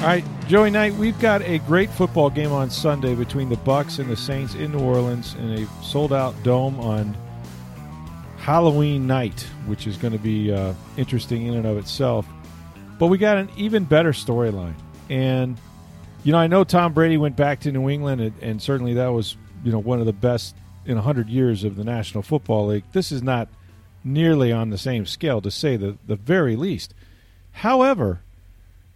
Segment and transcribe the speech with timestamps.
[0.00, 3.98] All right, Joey Knight, we've got a great football game on Sunday between the Bucs
[3.98, 7.14] and the Saints in New Orleans in a sold-out dome on
[8.38, 12.26] Halloween night, which is going to be uh, interesting in and of itself.
[12.98, 14.72] But we got an even better storyline,
[15.10, 15.58] and
[16.24, 19.08] you know, I know Tom Brady went back to New England, and, and certainly that
[19.08, 20.56] was you know one of the best
[20.86, 22.84] in hundred years of the National Football League.
[22.92, 23.50] This is not
[24.02, 26.94] nearly on the same scale, to say the the very least.
[27.52, 28.22] However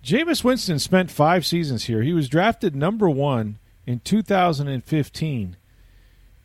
[0.04, 2.02] Jameis Winston spent five seasons here.
[2.02, 5.56] He was drafted number one in 2015,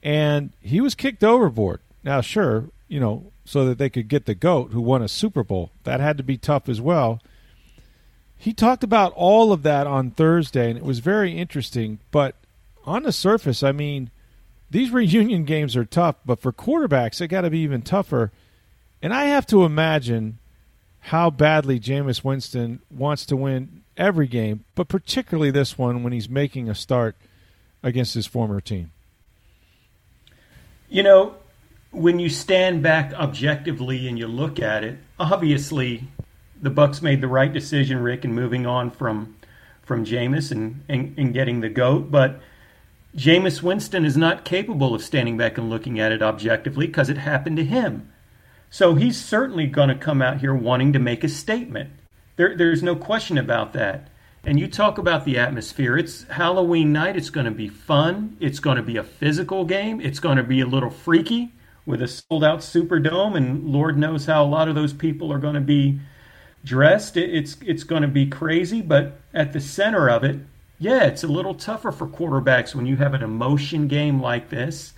[0.02, 1.81] and he was kicked overboard.
[2.02, 5.43] Now, sure, you know, so that they could get the GOAT who won a Super
[5.43, 5.71] Bowl.
[5.83, 7.21] That had to be tough as well.
[8.37, 11.99] He talked about all of that on Thursday, and it was very interesting.
[12.11, 12.35] But
[12.85, 14.09] on the surface, I mean,
[14.71, 18.31] these reunion games are tough, but for quarterbacks, they got to be even tougher.
[19.02, 20.39] And I have to imagine
[21.02, 26.30] how badly Jameis Winston wants to win every game, but particularly this one when he's
[26.30, 27.16] making a start
[27.83, 28.92] against his former team.
[30.89, 31.36] You know,
[31.92, 36.03] when you stand back objectively and you look at it, obviously
[36.61, 39.36] the Bucs made the right decision, Rick, in moving on from
[39.89, 42.39] from Jameis and, and, and getting the GOAT, but
[43.16, 47.17] Jameis Winston is not capable of standing back and looking at it objectively because it
[47.17, 48.08] happened to him.
[48.69, 51.91] So he's certainly going to come out here wanting to make a statement.
[52.35, 54.09] There, there's no question about that.
[54.45, 55.97] And you talk about the atmosphere.
[55.97, 57.17] It's Halloween night.
[57.17, 58.37] It's going to be fun.
[58.39, 59.99] It's going to be a physical game.
[59.99, 61.52] It's going to be a little freaky
[61.85, 63.35] with a sold out Superdome.
[63.35, 65.99] And Lord knows how a lot of those people are going to be
[66.63, 67.17] dressed.
[67.17, 68.81] It's, it's going to be crazy.
[68.81, 70.39] But at the center of it,
[70.77, 74.93] yeah, it's a little tougher for quarterbacks when you have an emotion game like this.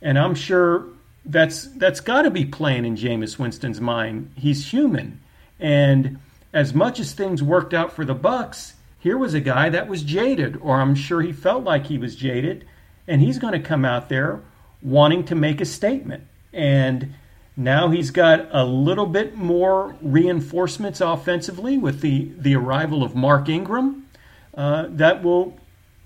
[0.00, 0.86] And I'm sure
[1.24, 4.32] that's that's got to be playing in Jameis Winston's mind.
[4.36, 5.20] He's human,
[5.60, 6.18] and
[6.52, 10.02] as much as things worked out for the Bucs, here was a guy that was
[10.02, 12.66] jaded, or I'm sure he felt like he was jaded,
[13.08, 14.40] and he's going to come out there
[14.82, 16.24] wanting to make a statement.
[16.52, 17.14] And
[17.56, 23.48] now he's got a little bit more reinforcements offensively with the the arrival of Mark
[23.48, 24.06] Ingram.
[24.54, 25.56] Uh, that will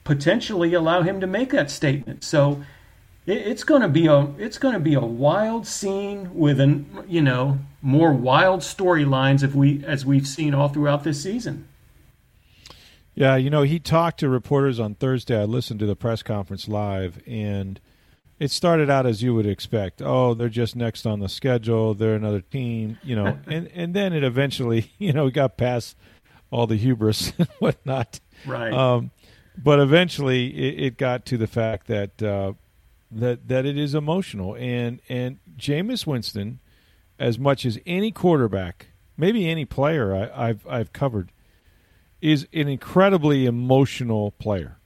[0.05, 2.23] potentially allow him to make that statement.
[2.23, 2.63] So
[3.27, 7.21] it's going to be a it's going to be a wild scene with an you
[7.21, 11.67] know more wild storylines if we as we've seen all throughout this season.
[13.15, 15.41] Yeah, you know, he talked to reporters on Thursday.
[15.41, 17.81] I listened to the press conference live and
[18.39, 20.03] it started out as you would expect.
[20.03, 21.95] Oh, they're just next on the schedule.
[21.95, 25.97] They're another team, you know, and and then it eventually, you know, got past
[26.51, 28.21] all the hubris and whatnot.
[28.47, 28.73] Right.
[28.73, 29.11] Um,
[29.59, 32.53] but eventually, it, it, got to the fact that uh,
[33.11, 34.57] that that it is emotional.
[34.57, 36.61] And and Jameis Winston,
[37.19, 41.31] as much as any quarterback, maybe any player I, I've I've covered,
[42.21, 44.79] is an incredibly emotional player,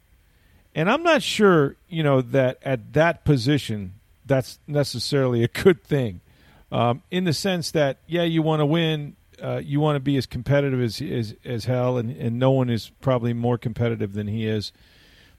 [0.75, 3.95] and I'm not sure you know that at that position
[4.27, 6.21] that's necessarily a good thing,
[6.71, 9.17] um, in the sense that yeah you want to win.
[9.43, 12.69] Uh, you want to be as competitive as, as as hell, and, and no one
[12.69, 14.71] is probably more competitive than he is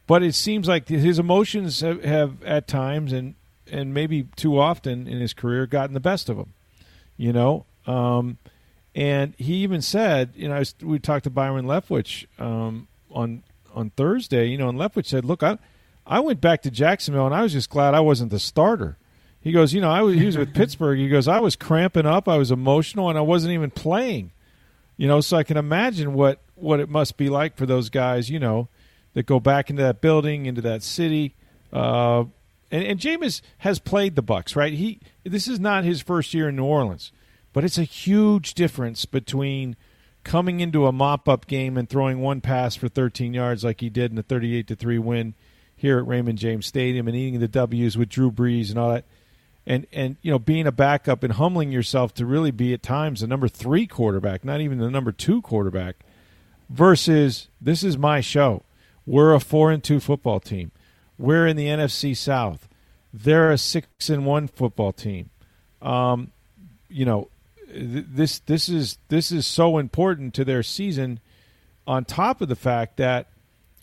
[0.08, 3.36] but it seems like his emotions have, have, at times and
[3.72, 6.54] and maybe too often in his career gotten the best of him.
[7.16, 8.38] You know, um,
[8.96, 14.48] and he even said, you know, we talked to Byron Leftwich um, on on Thursday.
[14.48, 15.58] You know, and Leftwich said, "Look, I
[16.06, 18.98] I went back to Jacksonville and I was just glad I wasn't the starter."
[19.40, 21.00] He goes, "You know, I was he was with Pittsburgh.
[21.00, 24.32] He goes, I was cramping up, I was emotional, and I wasn't even playing."
[24.98, 28.30] You know, so I can imagine what what it must be like for those guys.
[28.30, 28.68] You know
[29.14, 31.36] that go back into that building, into that city.
[31.72, 32.26] Uh,
[32.72, 34.74] and, and Jameis has played the Bucs, right?
[34.74, 37.12] He this is not his first year in New Orleans,
[37.54, 39.76] but it's a huge difference between
[40.24, 44.12] coming into a mop-up game and throwing one pass for 13 yards like he did
[44.12, 45.34] in the 38 to three win
[45.76, 49.06] here at Raymond James Stadium and eating the W's with Drew Brees and all that.
[49.66, 53.22] And and you know being a backup and humbling yourself to really be at times
[53.22, 55.98] the number three quarterback, not even the number two quarterback,
[56.70, 58.64] versus this is my show.
[59.12, 60.72] We're a four and two football team.
[61.18, 62.70] We're in the NFC South.
[63.14, 65.32] They're a six and one football team.
[65.82, 66.32] Um,
[66.88, 67.28] you know,
[67.68, 71.20] this this is this is so important to their season.
[71.86, 73.28] On top of the fact that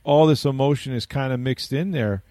[0.02, 2.22] all this emotion is kind of mixed in there,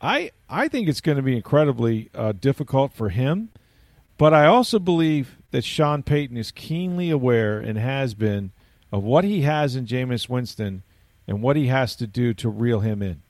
[0.00, 3.48] I I think it's going to be incredibly uh, difficult for him.
[4.16, 8.52] But I also believe that Sean Payton is keenly aware and has been
[8.92, 10.84] of what he has in Jameis Winston
[11.26, 13.22] and what he has to do to reel him in.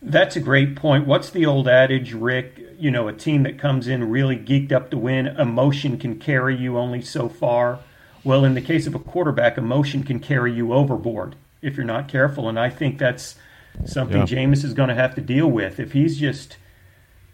[0.00, 1.06] That's a great point.
[1.06, 2.60] What's the old adage, Rick?
[2.78, 6.54] You know, a team that comes in really geeked up to win, emotion can carry
[6.56, 7.80] you only so far.
[8.22, 12.08] Well, in the case of a quarterback, emotion can carry you overboard if you're not
[12.08, 12.48] careful.
[12.48, 13.36] And I think that's
[13.86, 14.26] something yeah.
[14.26, 15.80] Jameis is going to have to deal with.
[15.80, 16.58] If he's just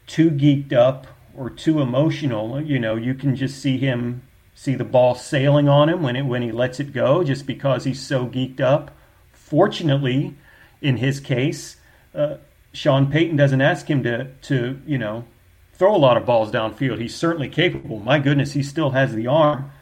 [0.07, 4.23] too geeked up or too emotional, you know, you can just see him
[4.61, 7.85] see the ball sailing on him when it when he lets it go just because
[7.85, 8.95] he's so geeked up.
[9.33, 10.35] Fortunately,
[10.83, 11.77] in his case,
[12.15, 12.37] uh,
[12.75, 15.25] Sean Payton doesn't ask him to to you know
[15.73, 17.01] throw a lot of balls downfield.
[17.01, 18.01] He's certainly capable.
[18.01, 19.73] My goodness, he still has the arm,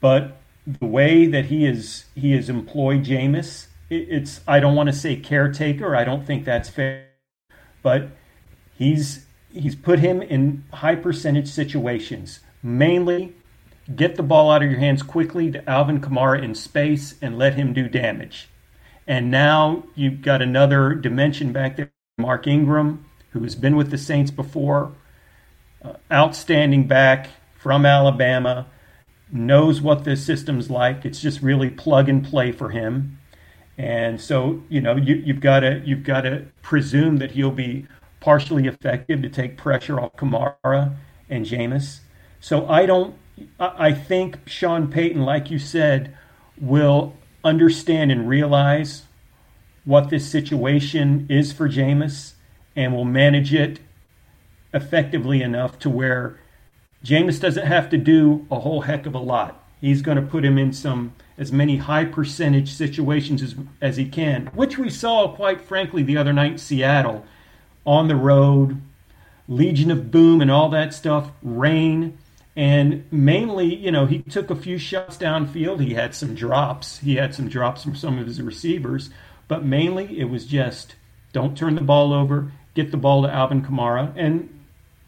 [0.00, 4.86] but the way that he is he has employed Jameis, it, it's I don't want
[4.86, 5.94] to say caretaker.
[5.94, 7.04] I don't think that's fair,
[7.82, 8.08] but
[8.78, 13.34] he's he's put him in high percentage situations, mainly
[13.94, 17.54] get the ball out of your hands quickly to Alvin Kamara in space and let
[17.54, 18.48] him do damage.
[19.06, 23.98] And now you've got another dimension back there Mark Ingram, who has been with the
[23.98, 24.92] Saints before,
[25.82, 28.66] uh, outstanding back from Alabama,
[29.32, 31.04] knows what this system's like.
[31.04, 33.18] It's just really plug and play for him.
[33.78, 37.86] And so, you know, you, you've got to you've got to presume that he'll be
[38.20, 40.94] partially effective to take pressure off Kamara
[41.30, 42.00] and Jameis.
[42.40, 43.14] So I don't.
[43.58, 46.16] I think Sean Payton, like you said,
[46.60, 49.02] will understand and realize
[49.84, 52.34] what this situation is for Jameis
[52.76, 53.80] and will manage it
[54.72, 56.38] effectively enough to where
[57.04, 59.62] Jameis doesn't have to do a whole heck of a lot.
[59.80, 64.04] He's going to put him in some as many high percentage situations as, as he
[64.04, 67.24] can, which we saw, quite frankly, the other night in Seattle
[67.84, 68.80] on the road,
[69.48, 72.16] Legion of Boom and all that stuff, rain.
[72.54, 75.80] And mainly, you know, he took a few shots downfield.
[75.80, 76.98] He had some drops.
[76.98, 79.10] He had some drops from some of his receivers.
[79.48, 80.94] But mainly, it was just
[81.32, 84.48] don't turn the ball over, get the ball to Alvin Kamara, and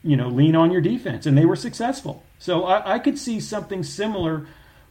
[0.02, 1.26] you know lean on your defense.
[1.26, 2.22] And they were successful.
[2.38, 4.46] So I, I could see something similar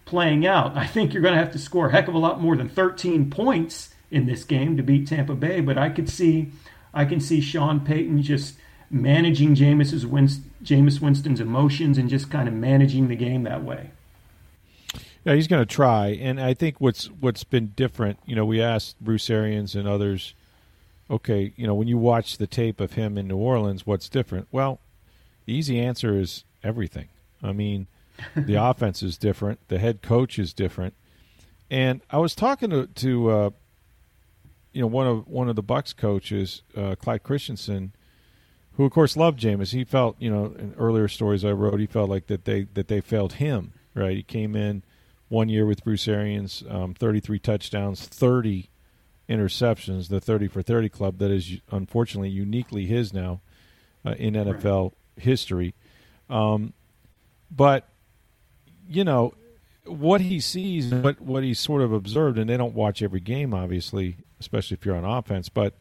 [0.06, 0.78] playing out.
[0.78, 2.70] I think you're going to have to score a heck of a lot more than
[2.70, 5.60] 13 points in this game to beat Tampa Bay.
[5.62, 6.52] But I could see,
[6.94, 8.56] I can see Sean Payton just
[8.94, 13.90] managing Jameis's Winston, Jameis Winston's emotions and just kind of managing the game that way.
[15.26, 18.20] Yeah, he's going to try, and I think what's what's been different.
[18.26, 20.36] You know, we asked Bruce Arians and others.
[21.10, 24.48] Okay, you know, when you watch the tape of him in New Orleans, what's different?
[24.52, 24.80] Well,
[25.46, 27.08] the easy answer is everything.
[27.42, 27.88] I mean,
[28.36, 30.94] the offense is different, the head coach is different,
[31.72, 33.50] and I was talking to, to uh,
[34.74, 37.94] you know one of one of the Bucs coaches, uh, Clyde Christensen,
[38.76, 39.72] who of course loved Jameis.
[39.72, 42.88] He felt, you know, in earlier stories I wrote, he felt like that they that
[42.88, 43.74] they failed him.
[43.96, 44.84] Right, he came in
[45.30, 48.70] one year with Bruce Arians, um, 33 touchdowns, 30
[49.30, 53.42] interceptions, the 30 for 30 club that is unfortunately uniquely his now
[54.06, 55.24] uh, in NFL right.
[55.24, 55.74] history.
[56.30, 56.74] Um,
[57.50, 57.90] but,
[58.88, 59.34] you know,
[59.86, 63.54] what he sees, what, what he's sort of observed, and they don't watch every game,
[63.54, 65.74] obviously, especially if you're on offense, but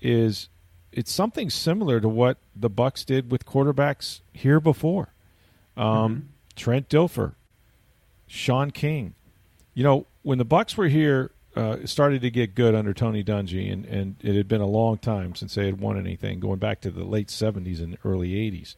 [0.00, 0.48] is
[0.92, 5.12] it's something similar to what the Bucs did with quarterbacks here before.
[5.76, 6.26] Um, mm-hmm.
[6.56, 7.34] Trent Dilfer,
[8.26, 9.14] Shaun King.
[9.74, 13.22] You know, when the Bucs were here, uh, it started to get good under Tony
[13.22, 16.58] Dungy, and, and it had been a long time since they had won anything, going
[16.58, 18.74] back to the late '70s and early '80s.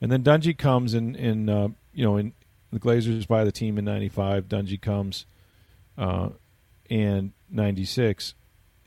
[0.00, 2.32] And then Dungy comes in, in uh, you know, in
[2.72, 4.48] the Glazers buy the team in '95.
[4.48, 5.26] Dungy comes
[5.96, 6.30] uh,
[6.88, 8.34] in '96,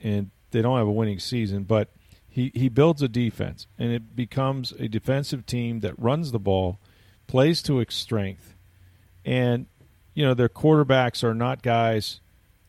[0.03, 1.89] and they don't have a winning season, but
[2.36, 6.80] he he builds a defense, and it becomes a defensive team that runs the ball,
[7.27, 8.56] plays to its strength,
[9.24, 9.68] and
[10.13, 12.20] you know their quarterbacks are not guys.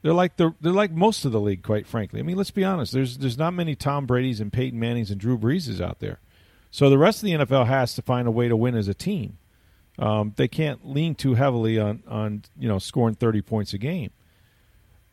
[0.02, 2.20] They're like the they're like most of the league, quite frankly.
[2.20, 2.92] I mean, let's be honest.
[2.92, 6.20] There's there's not many Tom Brady's and Peyton Manning's and Drew Breeses out there.
[6.70, 8.94] So the rest of the NFL has to find a way to win as a
[8.94, 9.36] team.
[9.98, 14.12] Um, they can't lean too heavily on on you know scoring 30 points a game.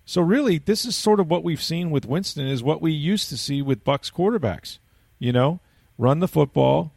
[0.05, 3.29] So really, this is sort of what we've seen with Winston is what we used
[3.29, 4.79] to see with Bucs quarterbacks.
[5.19, 5.59] You know,
[5.97, 6.91] run the football,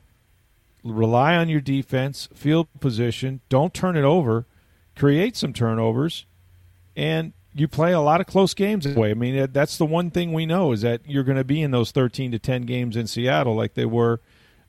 [0.83, 4.47] rely on your defense, field position, don't turn it over,
[4.97, 6.27] create some turnovers,
[6.97, 9.13] and you play a lot of close games away.
[9.13, 11.71] I mean, that's the one thing we know is that you're going to be in
[11.71, 14.21] those 13 to 10 games in Seattle like they were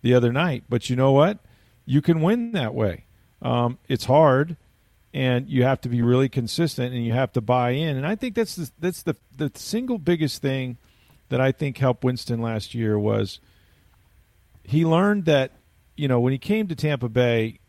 [0.01, 0.63] the other night.
[0.70, 1.39] But you know what?
[1.86, 3.06] You can win that way.
[3.41, 4.56] Um, it's hard,
[5.17, 7.97] and you have to be really consistent, and you have to buy in.
[7.97, 10.77] And I think that's the, that's the the single biggest thing
[11.29, 13.39] that I think helped Winston last year was
[14.62, 15.53] he learned that
[15.95, 17.59] you know when he came to Tampa Bay.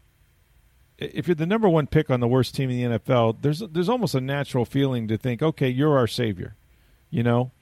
[0.98, 3.88] If you're the number one pick on the worst team in the NFL, there's there's
[3.88, 6.54] almost a natural feeling to think, okay, you're our savior,
[7.08, 7.52] you know.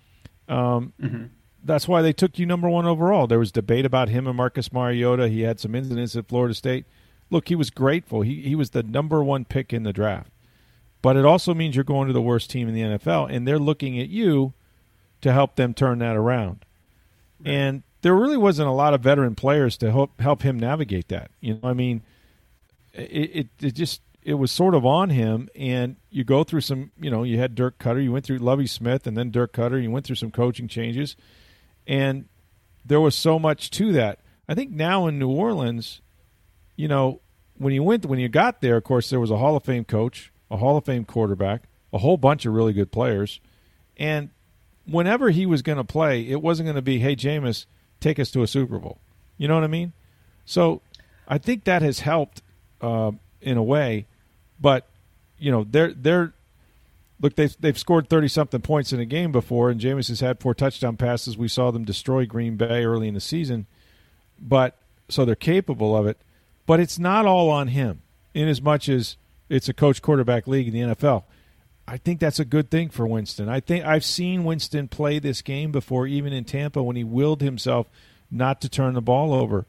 [0.48, 1.26] Um, mm-hmm
[1.62, 3.26] that's why they took you number one overall.
[3.26, 5.28] There was debate about him and Marcus Mariota.
[5.28, 6.86] He had some incidents at Florida State.
[7.30, 8.22] Look, he was grateful.
[8.22, 10.30] He he was the number one pick in the draft.
[11.02, 13.58] But it also means you're going to the worst team in the NFL, and they're
[13.58, 14.54] looking at you
[15.20, 16.64] to help them turn that around.
[17.44, 21.30] And there really wasn't a lot of veteran players to help help him navigate that.
[21.40, 22.02] You know, I mean,
[22.92, 26.90] it, it, it just it was sort of on him, and you go through some.
[27.00, 29.82] You know, you had Dirk Koetter, you went through Lovie Smith, and then Dirk Koetter,
[29.82, 31.16] You went through some coaching changes
[31.86, 32.26] and
[32.84, 34.20] there was so much to that.
[34.48, 36.00] I think now in New Orleans,
[36.76, 37.20] you know,
[37.58, 39.84] when you went when you got there, of course, there was a Hall of Fame
[39.84, 43.40] coach, a Hall of Fame quarterback, a whole bunch of really good players,
[43.96, 44.30] and
[44.86, 47.66] whenever he was going to play, it wasn't going to be, "Hey, Jameis,
[48.00, 48.98] take us to a Super Bowl."
[49.38, 49.92] You know what I mean?
[50.44, 50.82] So,
[51.26, 52.42] I think that has helped
[52.80, 54.06] uh, in a way,
[54.60, 54.86] but
[55.38, 56.34] you know, they're they're
[57.20, 60.40] look, they've they've scored thirty something points in a game before, and Jameis has had
[60.40, 61.36] four touchdown passes.
[61.36, 63.66] We saw them destroy Green Bay early in the season,
[64.38, 64.76] but
[65.08, 66.18] so they're capable of it.
[66.66, 68.02] But it's not all on him,
[68.34, 69.16] in as much as
[69.48, 71.24] it's a coach quarterback league in the NFL.
[71.88, 73.48] I think that's a good thing for Winston.
[73.48, 77.40] I think I've seen Winston play this game before, even in Tampa, when he willed
[77.40, 77.88] himself
[78.28, 79.66] not to turn the ball over,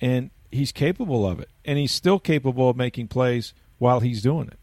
[0.00, 4.48] and he's capable of it, and he's still capable of making plays while he's doing
[4.48, 4.58] it.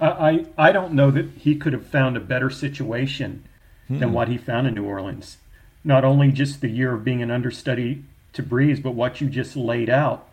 [0.00, 3.44] I, I don't know that he could have found a better situation
[3.88, 4.14] than hmm.
[4.14, 5.38] what he found in New Orleans.
[5.84, 9.56] Not only just the year of being an understudy to Brees, but what you just
[9.56, 10.28] laid out.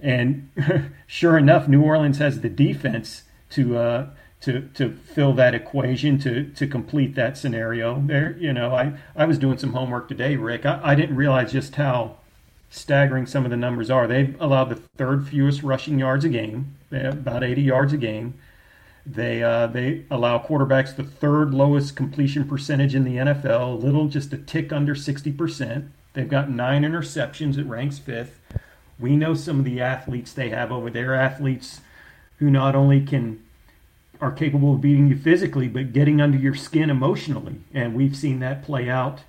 [0.00, 0.50] And
[1.06, 4.06] sure enough, New Orleans has the defense to uh,
[4.40, 8.00] to to fill that equation to to complete that scenario.
[8.00, 10.66] There, you know, I I was doing some homework today, Rick.
[10.66, 12.16] I, I didn't realize just how
[12.68, 14.06] staggering some of the numbers are.
[14.06, 18.34] They've allowed the third fewest rushing yards a game, about 80 yards a game.
[19.04, 24.08] They uh, they allow quarterbacks the third lowest completion percentage in the NFL, a little
[24.08, 25.88] just a tick under 60%.
[26.14, 27.58] They've got nine interceptions.
[27.58, 28.38] It ranks fifth.
[28.98, 31.80] We know some of the athletes they have over there, athletes
[32.38, 33.42] who not only can
[34.20, 37.56] are capable of beating you physically, but getting under your skin emotionally.
[37.74, 39.22] And we've seen that play out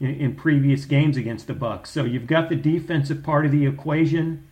[0.00, 1.86] in, in previous games against the Bucs.
[1.86, 4.48] So you've got the defensive part of the equation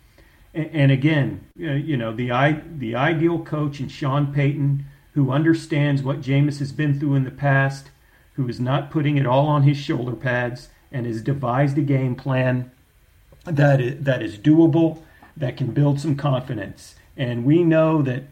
[0.55, 6.21] and again, uh, you know, the the ideal coach in Sean Payton, who understands what
[6.21, 7.91] Jameis has been through in the past,
[8.35, 12.15] who is not putting it all on his shoulder pads, and has devised a game
[12.15, 12.71] plan
[13.45, 15.03] that is, that is doable,
[15.37, 16.95] that can build some confidence.
[17.17, 18.25] And we know that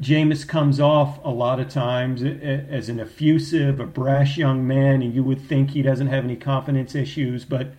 [0.00, 5.14] Jameis comes off a lot of times as an effusive, a brash young man, and
[5.14, 7.74] you would think he doesn't have any confidence issues, but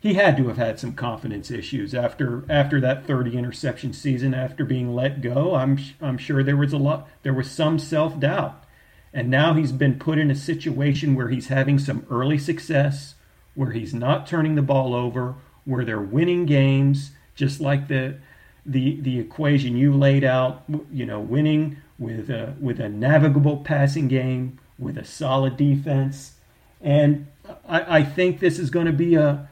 [0.00, 4.64] he had to have had some confidence issues after after that 30 interception season after
[4.64, 8.64] being let go i'm i'm sure there was a lot there was some self-doubt
[9.12, 13.14] and now he's been put in a situation where he's having some early success
[13.60, 15.34] where he's not turning the ball over
[15.66, 18.16] where they're winning games just like the
[18.64, 24.08] the the equation you laid out you know winning with a with a navigable passing
[24.08, 26.36] game with a solid defense
[26.80, 27.26] and
[27.68, 29.46] I, I think this is going to be a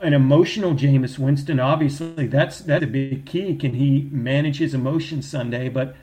[0.00, 3.56] an emotional Jameis Winston, obviously, that's that's a big key.
[3.56, 5.68] Can he manage his emotions Sunday?
[5.68, 5.96] But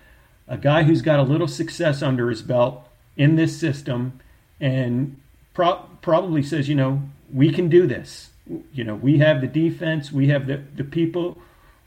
[0.49, 2.85] a guy who's got a little success under his belt
[3.15, 4.19] in this system
[4.59, 5.17] and
[5.53, 7.01] pro- probably says, you know,
[7.33, 8.29] we can do this.
[8.73, 11.37] You know, we have the defense, we have the, the people,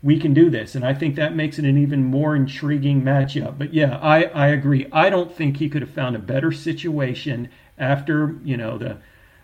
[0.03, 0.75] we can do this.
[0.75, 3.59] And I think that makes it an even more intriguing matchup.
[3.59, 4.87] But yeah, I, I agree.
[4.93, 8.99] I don't think he could have found a better situation after, you know, the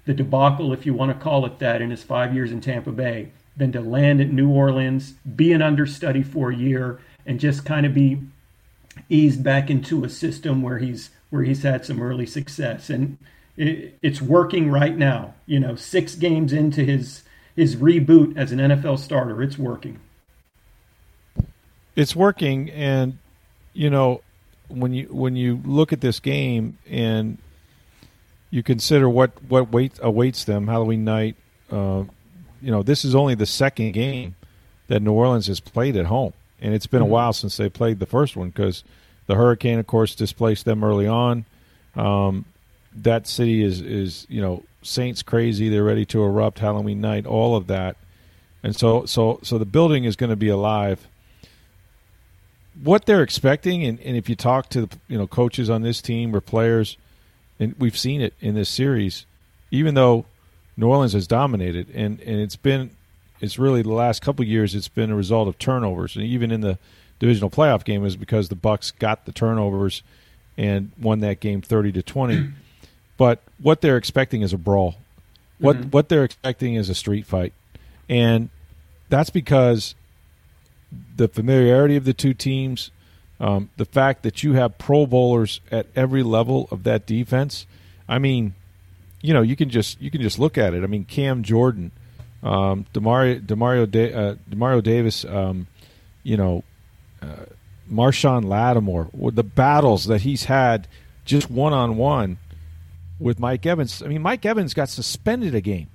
[0.05, 2.91] the debacle, if you want to call it that, in his five years in Tampa
[2.91, 7.67] Bay than to land at New Orleans, be an understudy for a year, and just
[7.67, 8.23] kind of be
[9.11, 13.19] eased back into a system where he's where he's had some early success, and
[13.59, 15.35] it, it's working right now.
[15.47, 17.23] You know, six games into his
[17.57, 19.99] his reboot as an NFL starter, it's working.
[21.97, 23.19] It's working, and
[23.75, 24.23] you know
[24.69, 27.39] when you when you look at this game and
[28.51, 31.37] you consider what what wait, awaits them Halloween night.
[31.71, 32.05] Uh,
[32.63, 34.37] you know, this is only the second game
[34.87, 37.11] that New Orleans has played at home, and it's been mm-hmm.
[37.11, 38.85] a while since they played the first one because
[39.27, 41.45] the hurricane, of course, displaced them early on.
[41.97, 42.45] Um,
[43.03, 45.69] that city is is you know Saints crazy.
[45.69, 47.27] They're ready to erupt Halloween night.
[47.27, 47.97] All of that,
[48.63, 51.07] and so so so the building is going to be alive.
[52.83, 56.01] What they're expecting, and, and if you talk to the you know coaches on this
[56.01, 56.97] team or players,
[57.59, 59.27] and we've seen it in this series,
[59.71, 60.27] even though
[60.77, 62.91] New Orleans has dominated, and, and it's been
[63.41, 66.61] it's really the last couple years it's been a result of turnovers, and even in
[66.61, 66.79] the
[67.19, 70.03] divisional playoff game is because the Bucs got the turnovers
[70.57, 72.51] and won that game thirty to twenty.
[73.19, 74.95] But what they're expecting is a brawl.
[75.59, 75.91] What mm-hmm.
[75.91, 77.53] what they're expecting is a street fight,
[78.09, 78.49] and
[79.11, 79.95] that's because
[81.17, 82.91] the familiarity of the two teams,
[83.41, 87.67] um, the fact that you have Pro Bowlers at every level of that defense.
[88.09, 88.55] I mean,
[89.21, 90.85] you know, you can just you can just look at it.
[90.85, 91.91] I mean, Cam Jordan,
[92.45, 95.67] um, Demario Demario, da- uh, Demario Davis, um,
[96.23, 96.63] you know,
[97.21, 97.47] uh,
[97.91, 100.87] Marshon Lattimore, the battles that he's had
[101.25, 102.39] just one on one
[103.19, 104.03] with Mike Evans.
[104.03, 105.89] I mean, Mike Evans got suspended a game,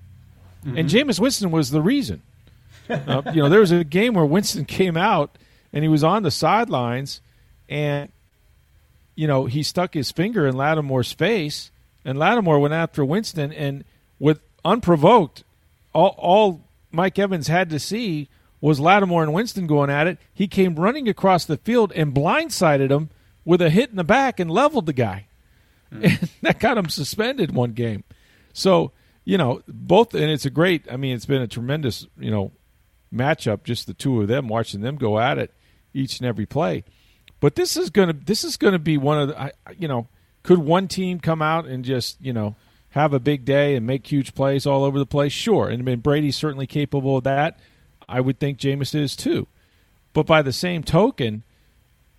[0.65, 0.77] mm-hmm.
[0.77, 2.21] and Jameis Winston was the reason.
[2.89, 5.37] uh, you know, there was a game where Winston came out
[5.71, 7.21] and he was on the sidelines,
[7.69, 8.11] and
[9.15, 11.71] you know he stuck his finger in Lattimore's face,
[12.05, 13.83] and Lattimore went after Winston, and
[14.19, 15.43] with unprovoked,
[15.93, 16.61] all, all
[16.91, 18.29] Mike Evans had to see
[18.61, 20.17] was Lattimore and Winston going at it.
[20.33, 23.09] He came running across the field and blindsided him
[23.43, 25.25] with a hit in the back and leveled the guy.
[26.41, 28.03] That got him suspended one game.
[28.53, 28.91] So,
[29.25, 32.51] you know, both, and it's a great, I mean, it's been a tremendous, you know,
[33.13, 35.53] matchup, just the two of them, watching them go at it
[35.93, 36.83] each and every play.
[37.39, 39.87] But this is going to, this is going to be one of the, I, you
[39.87, 40.07] know,
[40.43, 42.55] could one team come out and just, you know,
[42.89, 45.31] have a big day and make huge plays all over the place?
[45.31, 45.69] Sure.
[45.69, 47.59] And I mean, Brady's certainly capable of that.
[48.07, 49.47] I would think Jameis is too.
[50.13, 51.43] But by the same token,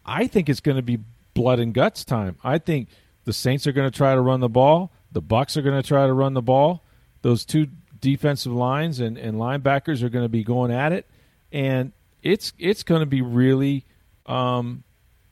[0.05, 0.99] I think it's going to be
[1.35, 2.37] blood and guts time.
[2.43, 2.89] I think
[3.25, 4.93] the Saints are going to try to run the ball.
[5.13, 6.85] The Bucs are going to try to run the ball.
[7.23, 7.69] Those two
[8.01, 11.09] defensive lines and, and linebackers are going to be going at it,
[11.53, 13.87] and it's it's going to be really,
[14.27, 14.85] um,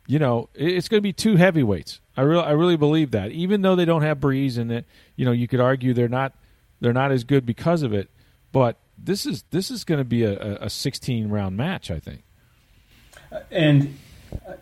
[0.06, 2.00] you know, it's going to be two heavyweights.
[2.16, 3.30] I really, I really believe that.
[3.32, 4.84] Even though they don't have Brees, and that
[5.16, 6.34] you know, you could argue they're not,
[6.80, 8.10] they're not as good because of it.
[8.52, 12.22] But this is this is going to be a, a 16 round match, I think.
[13.50, 13.98] And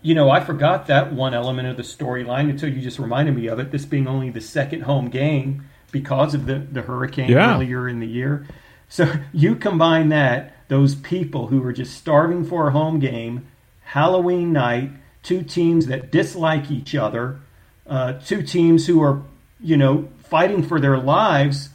[0.03, 3.47] you know, I forgot that one element of the storyline until you just reminded me
[3.49, 3.71] of it.
[3.71, 7.55] This being only the second home game because of the the hurricane yeah.
[7.55, 8.47] earlier in the year.
[8.89, 13.47] So you combine that, those people who are just starving for a home game,
[13.83, 14.91] Halloween night,
[15.23, 17.41] two teams that dislike each other,
[17.87, 19.23] uh, two teams who are,
[19.59, 21.71] you know, fighting for their lives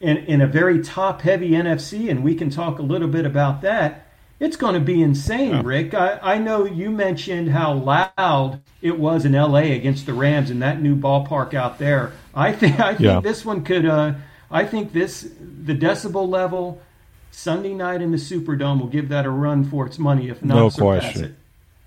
[0.00, 3.62] in, in a very top heavy NFC, and we can talk a little bit about
[3.62, 4.06] that.
[4.40, 5.62] It's going to be insane, yeah.
[5.64, 5.94] Rick.
[5.94, 10.58] I, I know you mentioned how loud it was in LA against the Rams in
[10.58, 12.12] that new ballpark out there.
[12.34, 13.20] I think I think yeah.
[13.20, 13.86] this one could.
[13.86, 14.14] Uh,
[14.50, 16.80] I think this the decibel level
[17.30, 20.54] Sunday night in the Superdome will give that a run for its money, if not
[20.54, 21.24] no question.
[21.24, 21.34] it.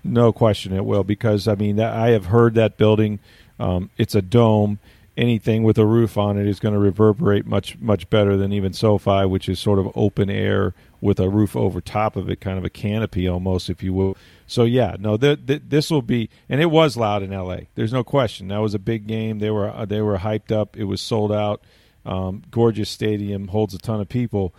[0.02, 3.18] No question, it will because I mean I have heard that building.
[3.58, 4.78] Um, it's a dome.
[5.16, 8.72] Anything with a roof on it is going to reverberate much much better than even
[8.72, 12.58] SoFi, which is sort of open air with a roof over top of it, kind
[12.58, 14.16] of a canopy almost, if you will.
[14.46, 17.68] So yeah, no, th- th- this will be, and it was loud in L.A.
[17.74, 18.48] There's no question.
[18.48, 19.38] That was a big game.
[19.38, 20.76] They were they were hyped up.
[20.76, 21.62] It was sold out.
[22.04, 24.54] Um, gorgeous stadium holds a ton of people.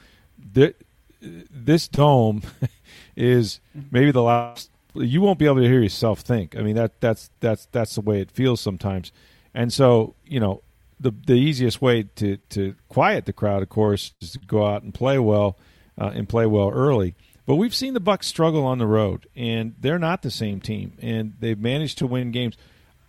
[0.53, 0.75] Th-
[1.21, 2.41] this dome
[3.15, 3.59] is
[3.91, 6.55] maybe the last you won't be able to hear yourself think.
[6.55, 9.11] I mean that that's that's that's the way it feels sometimes.
[9.57, 10.61] And so, you know,
[10.99, 14.83] the the easiest way to to quiet the crowd, of course, is to go out
[14.83, 15.57] and play well
[15.99, 17.15] uh, and play well early.
[17.47, 20.93] But we've seen the Bucs struggle on the road, and they're not the same team,
[21.01, 22.55] and they've managed to win games.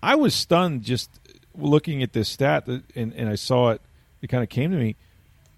[0.03, 1.11] I was stunned just
[1.55, 3.83] looking at this stat, and, and I saw it.
[4.23, 4.97] It kind of came to me.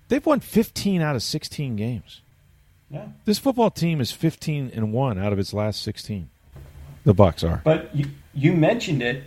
[0.09, 2.20] They've won 15 out of 16 games.
[2.90, 3.07] Yeah.
[3.26, 6.31] This football team is 15 and 1 out of its last 16.
[7.05, 7.61] The Bucs are.
[7.62, 9.22] But you, you mentioned it,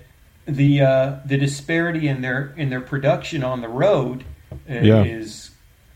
[0.46, 5.04] the uh, the disparity in their in their production on the road uh, yeah.
[5.04, 5.52] is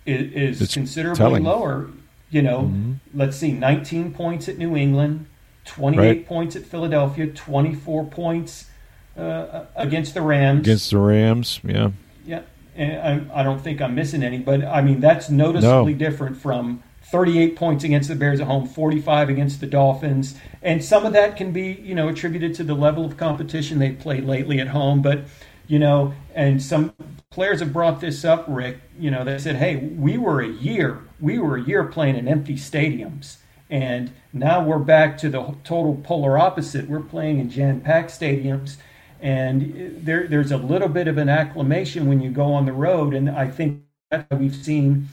[0.06, 1.44] is, is considerably telling.
[1.44, 1.90] lower.
[2.30, 2.94] You know, mm-hmm.
[3.14, 5.28] let's see 19 points at New England,
[5.64, 6.26] 28 right.
[6.26, 8.70] points at Philadelphia, 24 points
[9.18, 10.60] uh, against the Rams.
[10.60, 11.92] Against the Rams, yeah.
[12.26, 12.42] Yeah.
[12.76, 16.00] And I, I don't think I'm missing any, but I mean that's noticeably no.
[16.00, 20.36] different from 38 points against the Bears at home, 45 against the Dolphins.
[20.62, 23.98] And some of that can be, you know, attributed to the level of competition they've
[23.98, 25.02] played lately at home.
[25.02, 25.22] But,
[25.68, 26.94] you know, and some
[27.30, 28.80] players have brought this up, Rick.
[29.00, 32.28] You know, they said, hey, we were a year, we were a year playing in
[32.28, 33.38] empty stadiums.
[33.70, 36.90] And now we're back to the total polar opposite.
[36.90, 38.78] We're playing in jam packed stadiums.
[39.22, 43.14] And there, there's a little bit of an acclimation when you go on the road.
[43.14, 45.08] And I think that's we've seen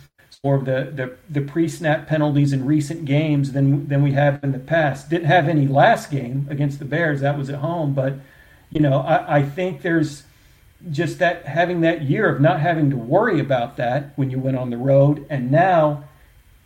[0.44, 4.52] more of the, the, the pre-snap penalties in recent games than than we have in
[4.52, 5.08] the past.
[5.08, 7.22] Didn't have any last game against the Bears.
[7.22, 8.14] That was at home, but
[8.70, 10.24] you know I, I think there's
[10.90, 14.58] just that having that year of not having to worry about that when you went
[14.58, 16.04] on the road, and now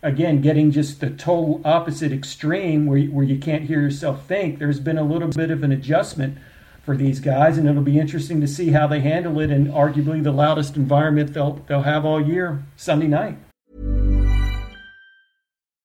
[0.02, 4.58] again getting just the total opposite extreme where where you can't hear yourself think.
[4.58, 6.36] There's been a little bit of an adjustment
[6.84, 10.20] for these guys, and it'll be interesting to see how they handle it in arguably
[10.20, 13.38] the loudest environment they'll they'll have all year, Sunday night.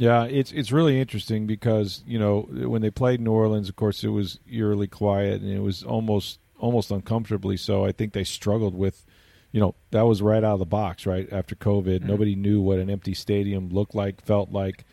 [0.00, 4.02] Yeah, it's it's really interesting because you know when they played New Orleans, of course,
[4.02, 7.84] it was eerily quiet and it was almost almost uncomfortably so.
[7.84, 9.04] I think they struggled with,
[9.52, 11.98] you know, that was right out of the box, right after COVID.
[11.98, 12.06] Mm-hmm.
[12.08, 14.86] Nobody knew what an empty stadium looked like, felt like.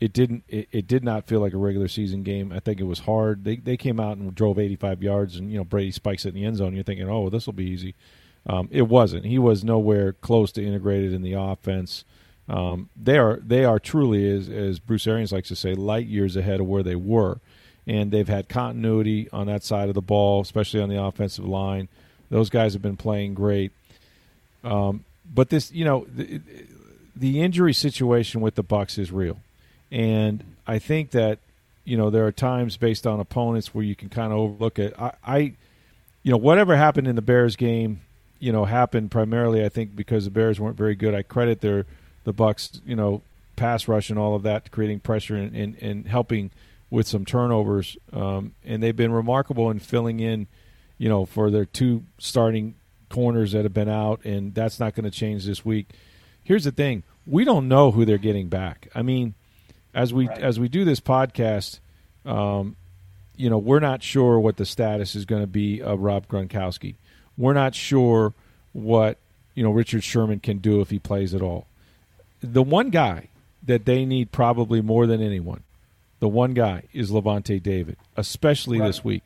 [0.00, 0.44] It didn't.
[0.48, 2.50] It, it, did not feel like a regular season game.
[2.50, 3.44] I think it was hard.
[3.44, 6.36] They they came out and drove 85 yards, and you know Brady spikes it in
[6.36, 6.74] the end zone.
[6.74, 7.96] You're thinking, oh, this will be easy.
[8.46, 9.26] Um, it wasn't.
[9.26, 12.06] He was nowhere close to integrated in the offense.
[12.48, 16.36] Um, they are they are truly, as, as Bruce Arians likes to say, light years
[16.36, 17.38] ahead of where they were,
[17.86, 21.88] and they've had continuity on that side of the ball, especially on the offensive line.
[22.30, 23.72] Those guys have been playing great.
[24.62, 26.40] Um, but this, you know, the,
[27.16, 29.38] the injury situation with the Bucs is real,
[29.90, 31.38] and I think that
[31.84, 34.94] you know there are times based on opponents where you can kind of overlook it.
[34.98, 35.38] I, I,
[36.22, 38.02] you know, whatever happened in the Bears game,
[38.38, 41.14] you know, happened primarily I think because the Bears weren't very good.
[41.14, 41.86] I credit their
[42.24, 43.22] the Bucs, you know,
[43.56, 46.50] pass rush and all of that, creating pressure and, and, and helping
[46.90, 47.96] with some turnovers.
[48.12, 50.46] Um, and they've been remarkable in filling in,
[50.98, 52.74] you know, for their two starting
[53.08, 55.90] corners that have been out, and that's not going to change this week.
[56.42, 58.88] Here's the thing: we don't know who they're getting back.
[58.94, 59.34] I mean,
[59.94, 60.38] as we right.
[60.38, 61.78] as we do this podcast,
[62.24, 62.76] um,
[63.36, 66.96] you know, we're not sure what the status is going to be of Rob Gronkowski.
[67.36, 68.34] We're not sure
[68.72, 69.18] what
[69.54, 71.66] you know Richard Sherman can do if he plays at all
[72.52, 73.28] the one guy
[73.62, 75.62] that they need probably more than anyone,
[76.20, 78.86] the one guy is Lavonte David, especially right.
[78.86, 79.24] this week.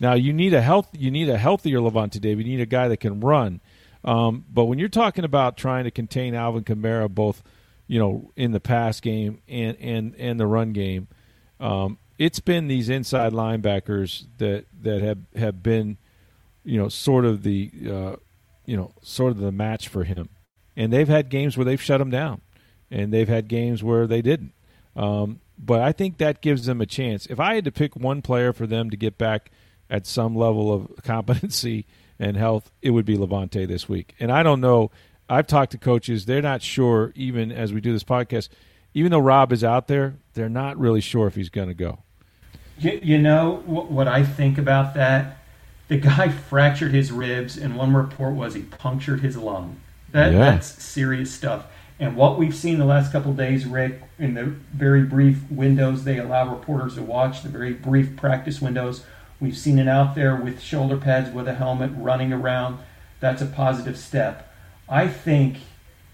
[0.00, 2.46] Now you need a health, you need a healthier Lavonte David.
[2.46, 3.60] You need a guy that can run.
[4.02, 7.42] Um, but when you're talking about trying to contain Alvin Kamara, both
[7.86, 11.08] you know in the pass game and and and the run game,
[11.58, 15.98] um, it's been these inside linebackers that that have have been,
[16.64, 18.16] you know, sort of the uh,
[18.64, 20.30] you know sort of the match for him,
[20.76, 22.40] and they've had games where they've shut him down
[22.90, 24.52] and they've had games where they didn't.
[24.96, 27.26] Um, but I think that gives them a chance.
[27.26, 29.50] If I had to pick one player for them to get back
[29.88, 31.86] at some level of competency
[32.18, 34.14] and health, it would be Lavonte this week.
[34.18, 34.90] And I don't know.
[35.28, 37.12] I've talked to coaches; they're not sure.
[37.14, 38.48] Even as we do this podcast,
[38.94, 42.00] even though Rob is out there, they're not really sure if he's going to go.
[42.78, 45.38] You, you know what I think about that?
[45.88, 49.80] The guy fractured his ribs, and one report was he punctured his lung.
[50.12, 50.38] That, yeah.
[50.38, 51.66] That's serious stuff.
[52.00, 56.18] And what we've seen the last couple days, Rick, in the very brief windows they
[56.18, 59.04] allow reporters to watch, the very brief practice windows,
[59.38, 62.78] we've seen it out there with shoulder pads, with a helmet, running around.
[63.20, 64.50] That's a positive step.
[64.88, 65.58] I think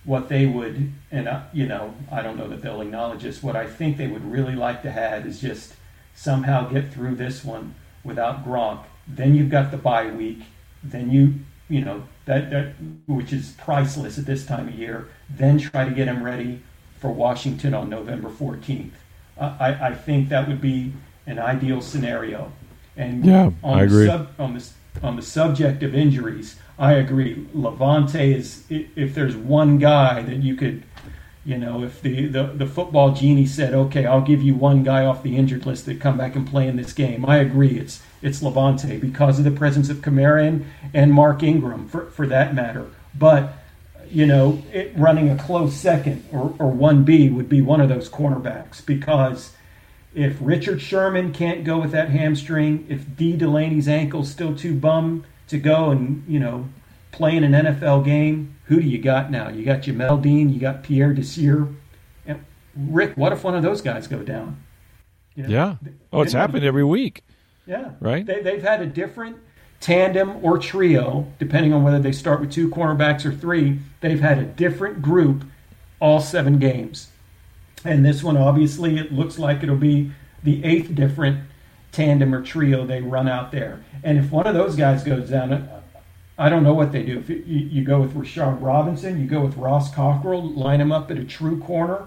[0.05, 3.55] what they would, and uh, you know, I don't know that they'll acknowledge this, what
[3.55, 5.75] I think they would really like to have is just
[6.17, 8.85] somehow get through this one without Gronk.
[9.07, 10.43] Then you've got the bye week.
[10.83, 11.35] Then you,
[11.69, 12.75] you know, that, that
[13.07, 16.63] which is priceless at this time of year then try to get him ready
[16.99, 18.91] for Washington on November 14th.
[19.39, 20.93] Uh, I, I think that would be
[21.27, 22.53] an ideal scenario.
[22.97, 24.07] And yeah, on I agree.
[24.07, 24.69] Sub, on, the,
[25.03, 27.47] on the subject of injuries, I agree.
[27.55, 30.85] Lavonte is, if there's one guy that you could,
[31.45, 35.05] you know, if the, the, the football genie said, okay, I'll give you one guy
[35.05, 37.79] off the injured list that come back and play in this game, I agree.
[37.79, 42.55] It's it's Lavonte because of the presence of Kamara and, Mark Ingram, for, for that
[42.55, 42.87] matter.
[43.15, 43.53] But
[44.11, 48.09] you know, it, running a close second or, or 1B would be one of those
[48.09, 49.53] cornerbacks because
[50.15, 55.25] if Richard Sherman can't go with that hamstring, if Dee Delaney's ankle's still too bum
[55.49, 56.69] to go and, you know,
[57.13, 59.49] play in an NFL game, who do you got now?
[59.49, 61.69] You got Jamel Dean, you got Pierre Desir.
[62.25, 64.63] And Rick, what if one of those guys go down?
[65.35, 65.75] You know, yeah.
[66.13, 67.23] Oh, it's happened every week.
[67.67, 67.91] Yeah.
[68.01, 68.25] Right?
[68.25, 69.39] They, they've had a different
[69.81, 74.39] tandem or trio, depending on whether they start with two cornerbacks or three, they've had
[74.39, 75.45] a different group
[76.01, 77.09] all seven games.
[77.85, 81.41] And this one, obviously, it looks like it'll be the eighth different
[81.93, 83.85] tandem or trio they run out there.
[84.03, 85.69] And if one of those guys goes down,
[86.39, 87.19] I don't know what they do.
[87.19, 91.11] If you, you go with Rashard Robinson, you go with Ross Cockrell, line him up
[91.11, 92.07] at a true corner,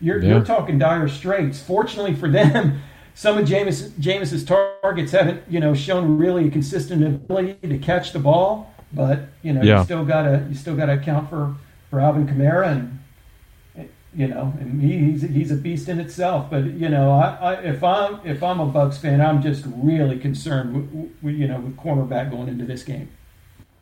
[0.00, 0.30] you're, yeah.
[0.30, 1.60] you're talking dire straits.
[1.60, 2.80] Fortunately for them,
[3.18, 8.12] some of James Jameis's targets haven't, you know, shown really a consistent ability to catch
[8.12, 8.72] the ball.
[8.92, 9.80] But you know, yeah.
[9.80, 11.56] you still gotta you still gotta account for
[11.90, 16.48] for Alvin Kamara and you know, and he, he's he's a beast in itself.
[16.48, 20.20] But you know, I, I, if I'm if I'm a Bucs fan, I'm just really
[20.20, 23.10] concerned with, with, you know with cornerback going into this game.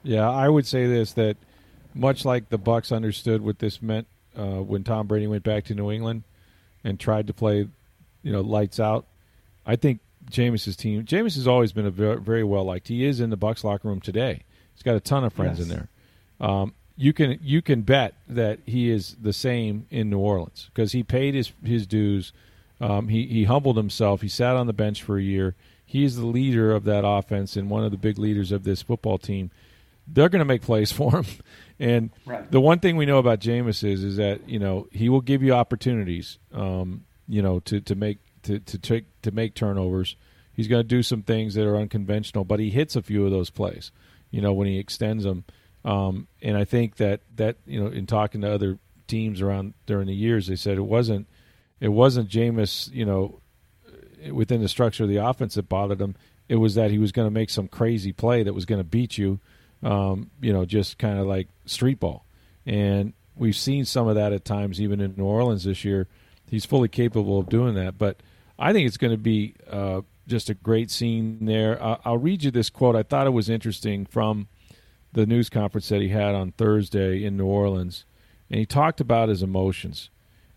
[0.02, 1.36] Yeah, I would say this that
[1.94, 5.74] much like the Bucs understood what this meant uh, when Tom Brady went back to
[5.74, 6.22] New England
[6.84, 7.68] and tried to play,
[8.22, 9.04] you know, lights out.
[9.66, 10.00] I think
[10.30, 11.04] Jameis's team.
[11.04, 12.88] Jameis has always been a very, very well liked.
[12.88, 14.42] He is in the Bucs locker room today.
[14.74, 15.68] He's got a ton of friends yes.
[15.68, 15.88] in there.
[16.40, 20.92] Um, you can you can bet that he is the same in New Orleans because
[20.92, 22.32] he paid his his dues.
[22.80, 24.22] Um, he he humbled himself.
[24.22, 25.54] He sat on the bench for a year.
[25.84, 28.82] He is the leader of that offense and one of the big leaders of this
[28.82, 29.50] football team.
[30.08, 31.26] They're going to make plays for him.
[31.78, 32.50] And right.
[32.50, 35.42] the one thing we know about Jameis is is that you know he will give
[35.42, 40.16] you opportunities, um, you know, to, to make to to take to make turnovers.
[40.52, 43.30] He's going to do some things that are unconventional, but he hits a few of
[43.30, 43.92] those plays.
[44.30, 45.44] You know, when he extends them,
[45.84, 50.06] um, and I think that that you know, in talking to other teams around during
[50.06, 51.26] the years, they said it wasn't
[51.80, 53.40] it wasn't Jameis, you know,
[54.32, 56.16] within the structure of the offense that bothered him.
[56.48, 58.84] It was that he was going to make some crazy play that was going to
[58.84, 59.40] beat you
[59.82, 62.24] um, you know, just kind of like street ball.
[62.64, 66.08] And we've seen some of that at times, even in New Orleans this year.
[66.48, 67.98] He's fully capable of doing that.
[67.98, 68.20] But
[68.58, 71.82] I think it's going to be uh, just a great scene there.
[71.82, 72.96] Uh, I'll read you this quote.
[72.96, 74.48] I thought it was interesting from
[75.12, 78.04] the news conference that he had on Thursday in New Orleans.
[78.50, 80.10] And he talked about his emotions.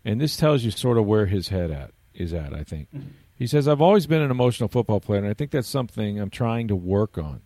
[0.04, 2.88] And this tells you sort of where his head at is at, I think.
[2.90, 3.08] Mm-hmm.
[3.34, 6.30] He says, I've always been an emotional football player, and I think that's something I'm
[6.30, 7.40] trying to work on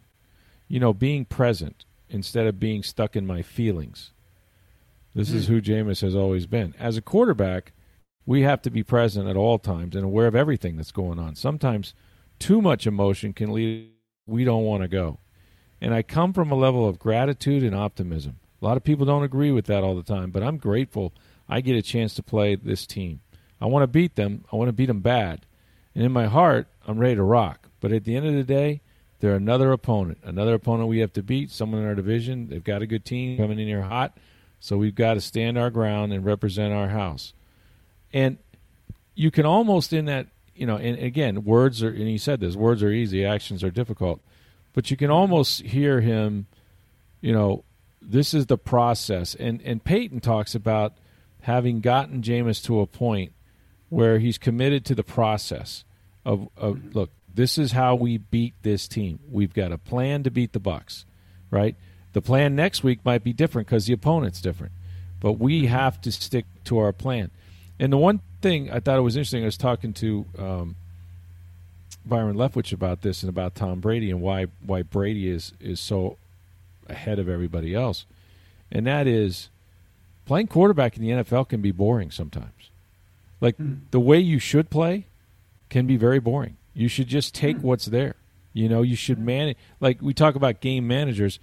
[0.68, 4.12] you know, being present instead of being stuck in my feelings.
[5.14, 5.34] This mm.
[5.34, 6.74] is who Jameis has always been.
[6.78, 7.72] As a quarterback,
[8.26, 11.34] we have to be present at all times and aware of everything that's going on.
[11.34, 11.94] Sometimes
[12.38, 13.90] too much emotion can lead
[14.26, 15.18] we don't want to go.
[15.80, 18.38] And I come from a level of gratitude and optimism.
[18.62, 21.12] A lot of people don't agree with that all the time, but I'm grateful
[21.48, 23.20] I get a chance to play this team.
[23.60, 24.44] I want to beat them.
[24.50, 25.44] I want to beat them bad.
[25.94, 27.68] And in my heart, I'm ready to rock.
[27.80, 28.80] But at the end of the day,
[29.20, 32.48] they're another opponent, another opponent we have to beat, someone in our division.
[32.48, 34.18] They've got a good team coming in here hot,
[34.60, 37.32] so we've got to stand our ground and represent our house.
[38.14, 38.38] And
[39.16, 42.54] you can almost in that, you know, and again, words are, and he said this,
[42.54, 44.20] words are easy, actions are difficult,
[44.72, 46.46] but you can almost hear him,
[47.20, 47.64] you know,
[48.00, 49.34] this is the process.
[49.34, 50.94] And and Payton talks about
[51.42, 53.32] having gotten Jameis to a point
[53.88, 55.84] where he's committed to the process
[56.24, 59.18] of, of look, this is how we beat this team.
[59.30, 61.04] We've got a plan to beat the Bucs,
[61.50, 61.76] right?
[62.12, 64.72] The plan next week might be different because the opponent's different,
[65.20, 67.30] but we have to stick to our plan.
[67.78, 70.76] And the one thing I thought it was interesting, I was talking to um,
[72.06, 76.16] Byron Leftwich about this and about Tom Brady and why why Brady is is so
[76.88, 78.04] ahead of everybody else,
[78.70, 79.48] and that is
[80.26, 82.70] playing quarterback in the NFL can be boring sometimes.
[83.40, 83.80] Like mm.
[83.90, 85.06] the way you should play
[85.68, 86.56] can be very boring.
[86.72, 87.66] You should just take hmm.
[87.66, 88.16] what's there.
[88.52, 89.56] You know, you should manage.
[89.80, 91.38] Like we talk about game managers.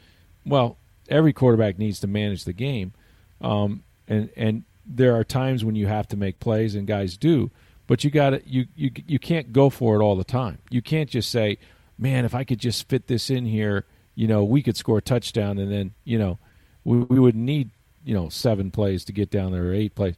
[0.46, 0.78] Well,
[1.10, 2.94] every quarterback needs to manage the game,
[3.41, 7.52] um, and and there are times when you have to make plays, and guys do.
[7.88, 10.60] But you got to you you you can't go for it all the time.
[10.70, 11.58] You can't just say,
[11.98, 15.02] "Man, if I could just fit this in here, you know, we could score a
[15.02, 16.39] touchdown," and then you know,
[16.84, 17.72] we we would need
[18.04, 20.15] you know seven plays to get down there or eight plays,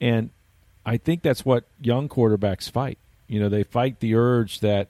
[0.00, 0.30] and
[0.84, 2.98] I think that's what young quarterbacks fight.
[3.28, 4.88] You know, they fight the urge that,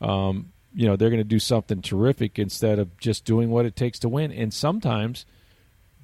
[0.00, 3.74] um, you know, they're going to do something terrific instead of just doing what it
[3.74, 4.30] takes to win.
[4.32, 5.26] And sometimes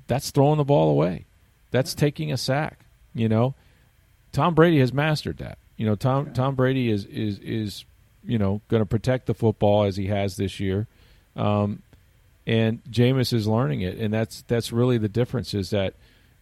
[0.06, 1.25] that's throwing the ball away.
[1.76, 2.80] That's taking a sack.
[3.14, 3.54] You know,
[4.32, 5.58] Tom Brady has mastered that.
[5.76, 7.84] You know, Tom Tom Brady is is is
[8.24, 10.86] you know going to protect the football as he has this year,
[11.36, 11.82] um,
[12.46, 15.54] and Jameis is learning it, and that's that's really the difference.
[15.54, 15.94] Is that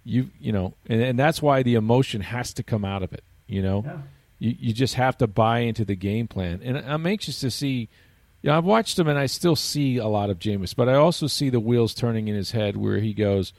[0.05, 3.25] you you know, and, and that's why the emotion has to come out of it.
[3.47, 3.99] You know, yeah
[4.39, 6.61] you, you just have to buy into the game plan.
[6.63, 7.89] And I'm anxious to see.
[8.43, 10.97] You know, I've watched him and I still see a lot of Jameis, but I
[10.97, 13.55] also see the wheels turning in his head where he goes,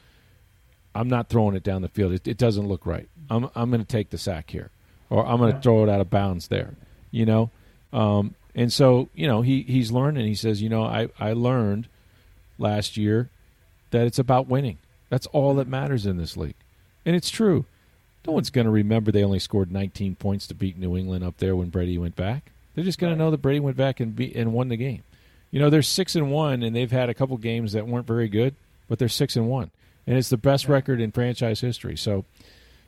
[0.96, 2.14] "I'm not throwing it down the field.
[2.14, 3.08] It, it doesn't look right.
[3.30, 4.72] I'm I'm going to take the sack here,
[5.10, 6.74] or I'm going to throw it out of bounds there."
[7.12, 7.50] You know,
[7.94, 10.26] um, And so, you know, he, he's learning.
[10.28, 11.88] He says, you know, I, I learned
[12.58, 13.30] last year
[13.92, 14.78] that it's about winning.
[15.10, 16.56] That's all that matters in this league.
[17.06, 17.66] And it's true.
[18.26, 21.38] No one's going to remember they only scored 19 points to beat New England up
[21.38, 22.52] there when Brady went back.
[22.74, 25.04] They're just going to know that Brady went back and beat, and won the game.
[25.52, 28.28] You know, they're six and one, and they've had a couple games that weren't very
[28.28, 28.56] good,
[28.90, 29.72] but they're six and one,
[30.08, 31.98] and it's the best record in franchise history.
[31.98, 32.26] So,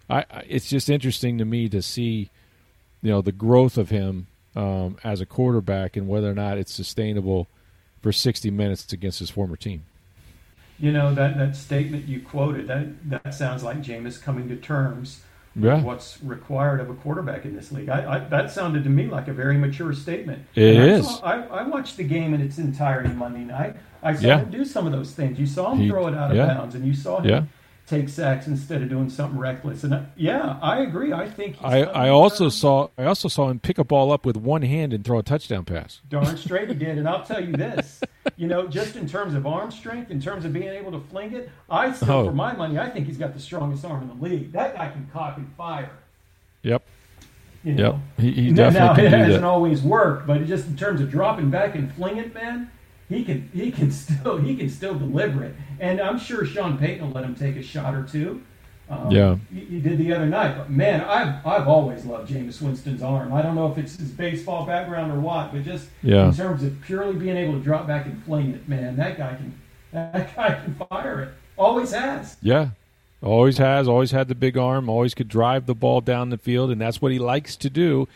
[0.09, 2.29] I, it's just interesting to me to see,
[3.01, 6.73] you know, the growth of him um, as a quarterback and whether or not it's
[6.73, 7.47] sustainable
[8.01, 9.83] for 60 minutes against his former team.
[10.79, 15.21] You know that that statement you quoted that that sounds like Jameis coming to terms
[15.57, 15.81] yeah.
[15.81, 17.89] what's required of a quarterback in this league.
[17.89, 20.45] I, I, that sounded to me like a very mature statement.
[20.55, 21.07] It and is.
[21.07, 23.75] I, saw, I, I, watched the game in its entirety Monday night.
[24.03, 24.39] I saw Yeah.
[24.39, 25.39] him do some of those things.
[25.39, 26.47] You saw him He- throw it out of yeah.
[26.47, 27.29] bounds, and you saw him.
[27.87, 29.83] Take sacks instead of doing something reckless.
[29.83, 31.13] And I, yeah, I agree.
[31.13, 34.25] I think he's I, I also saw I also saw him pick a ball up
[34.25, 36.01] with one hand and throw a touchdown pass.
[36.09, 36.97] Darn straight he did.
[36.97, 38.01] And I'll tell you this,
[38.35, 41.33] you know, just in terms of arm strength, in terms of being able to fling
[41.33, 42.25] it, I still, Oh.
[42.25, 44.51] for my money, I think he's got the strongest arm in the league.
[44.51, 45.91] That guy can cock and fire.
[46.63, 46.83] Yep.
[47.63, 47.77] You Yep.
[47.79, 48.01] know?
[48.17, 49.47] He, he now, definitely now, can it hasn't that.
[49.47, 52.69] always worked, but just in terms of dropping back and fling it, man,
[53.09, 55.55] he can he can still he can still deliver it.
[55.79, 58.41] And I'm sure Sean Payton will let him take a shot or two.
[58.89, 59.35] Um, Yeah.
[59.53, 60.57] he, he did the other night.
[60.57, 63.33] But man, I've I've always loved Jameis Winston's arm.
[63.33, 66.27] I don't know if it's his baseball background or what, but just Yeah.
[66.29, 69.35] in terms of purely being able to drop back and fling it, man, that guy
[69.35, 69.53] can
[69.93, 71.29] that guy can fire it.
[71.57, 72.37] Always has.
[72.41, 72.69] Yeah.
[73.23, 76.69] Always has, always had the big arm, always could drive the ball down the field,
[76.69, 78.07] and that's what he likes to do.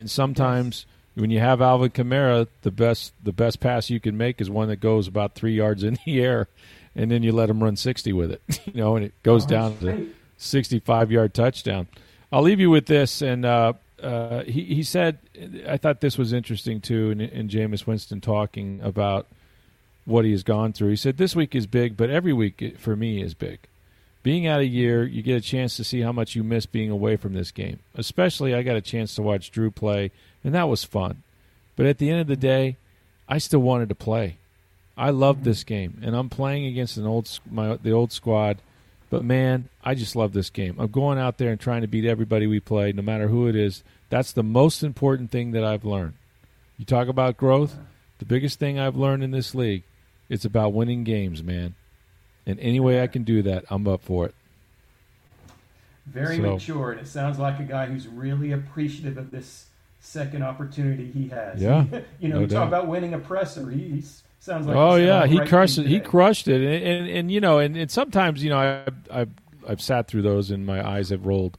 [0.00, 4.40] And sometimes when you have Alvin Kamara, the best the best pass you can make
[4.40, 6.48] is one that goes about three yards in the air,
[6.94, 9.76] and then you let him run sixty with it, you know, and it goes down
[9.78, 11.88] to sixty-five yard touchdown.
[12.30, 15.18] I'll leave you with this, and uh, uh, he he said,
[15.66, 19.26] I thought this was interesting too, in, in Jameis Winston talking about
[20.04, 20.90] what he has gone through.
[20.90, 23.60] He said this week is big, but every week for me is big.
[24.26, 26.90] Being out a year, you get a chance to see how much you miss being
[26.90, 27.78] away from this game.
[27.94, 30.10] Especially, I got a chance to watch Drew play,
[30.42, 31.22] and that was fun.
[31.76, 32.76] But at the end of the day,
[33.28, 34.38] I still wanted to play.
[34.96, 38.58] I love this game, and I'm playing against an old my the old squad.
[39.10, 40.74] But man, I just love this game.
[40.76, 43.54] I'm going out there and trying to beat everybody we play, no matter who it
[43.54, 43.84] is.
[44.10, 46.14] That's the most important thing that I've learned.
[46.78, 47.76] You talk about growth.
[48.18, 49.84] The biggest thing I've learned in this league,
[50.28, 51.76] it's about winning games, man.
[52.46, 54.34] And any way I can do that, I'm up for it.
[56.06, 59.66] Very So- mature, and it sounds like a guy who's really appreciative of this
[59.98, 61.60] second opportunity he has.
[61.60, 61.84] Yeah,
[62.20, 63.68] you know, no you talk about winning a presser.
[63.70, 64.04] He, he
[64.38, 65.86] sounds like oh yeah, he right crushed it.
[65.86, 69.30] He crushed it, and and, and you know, and, and sometimes you know, I I've
[69.68, 71.58] I've sat through those, and my eyes have rolled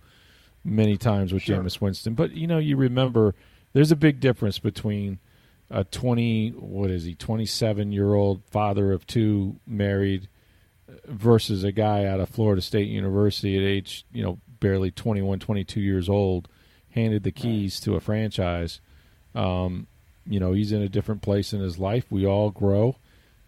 [0.64, 1.58] many times with Sure.
[1.58, 2.14] Jameis Winston.
[2.14, 3.36] But you know, you remember
[3.74, 5.20] there's a big difference between
[5.70, 10.30] a twenty what is he twenty seven year old father of two married
[11.06, 15.80] versus a guy out of Florida State University at age you know barely 21, 22
[15.80, 16.48] years old,
[16.92, 18.80] handed the keys to a franchise.
[19.36, 19.88] Um,
[20.26, 22.06] you know, he's in a different place in his life.
[22.10, 22.98] We all grow.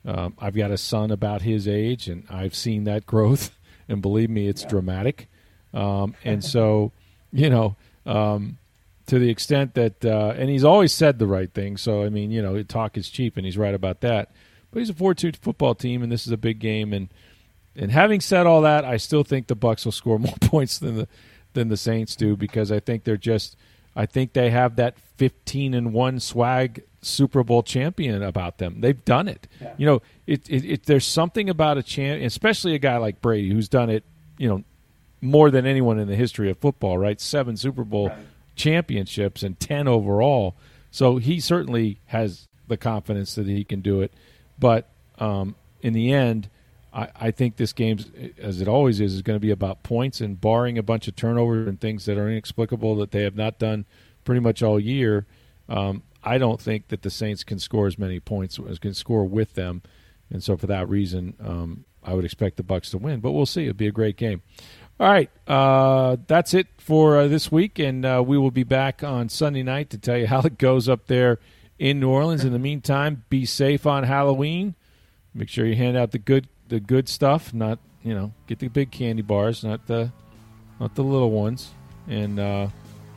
[0.05, 3.51] Um, I've got a son about his age, and I've seen that growth.
[3.91, 5.27] And believe me, it's dramatic.
[5.73, 6.91] Um, and so,
[7.31, 7.75] you know,
[8.05, 8.59] um,
[9.07, 11.75] to the extent that, uh, and he's always said the right thing.
[11.75, 14.29] So, I mean, you know, talk is cheap, and he's right about that.
[14.69, 16.93] But he's a four-two football team, and this is a big game.
[16.93, 17.09] And
[17.75, 20.95] and having said all that, I still think the Bucs will score more points than
[20.95, 21.07] the
[21.53, 23.55] than the Saints do because I think they're just
[23.95, 28.81] I think they have that 15 and 1 swag Super Bowl champion about them.
[28.81, 29.47] They've done it.
[29.59, 29.73] Yeah.
[29.77, 33.49] You know, it, it, it there's something about a champ, especially a guy like Brady
[33.51, 34.03] who's done it,
[34.37, 34.63] you know,
[35.21, 37.19] more than anyone in the history of football, right?
[37.19, 38.17] 7 Super Bowl Right.
[38.55, 40.55] championships and 10 overall.
[40.91, 44.13] So he certainly has the confidence that he can do it.
[44.59, 46.49] But um, in the end,
[46.99, 47.99] I, I think this game,
[48.37, 51.15] as it always is, is going to be about points and barring a bunch of
[51.15, 53.85] turnovers and things that are inexplicable that they have not done
[54.25, 55.25] pretty much all year.
[55.69, 59.23] Um, I don't think that the Saints can score as many points as can score
[59.23, 59.81] with them,
[60.29, 63.21] and so for that reason, um, I would expect the Bucs to win.
[63.21, 64.41] But we'll see; it'll be a great game.
[64.99, 69.01] All right, uh, that's it for uh, this week, and uh, we will be back
[69.01, 71.39] on Sunday night to tell you how it goes up there
[71.77, 72.43] in New Orleans.
[72.43, 74.75] In the meantime, be safe on Halloween.
[75.33, 78.67] Make sure you hand out the good the good stuff, not you know get the
[78.67, 80.11] big candy bars, not the
[80.79, 81.71] not the little ones,
[82.07, 82.67] and uh,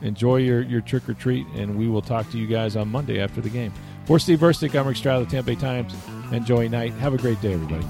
[0.01, 1.47] enjoy your your trick or treat.
[1.55, 3.71] And we will talk to you guys on Monday after the game.
[4.05, 5.95] For Steve Verstick, I'm Rick Stroud of the Tampa Bay Times.
[6.31, 6.91] Enjoy night.
[6.93, 7.85] Have a great day, everybody.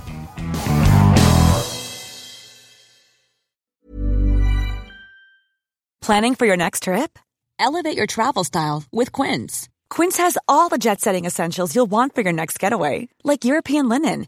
[6.01, 7.17] Planning for your next trip?
[7.57, 9.69] Elevate your travel style with Quince.
[9.89, 13.87] Quince has all the jet setting essentials you'll want for your next getaway, like European
[13.87, 14.27] linen,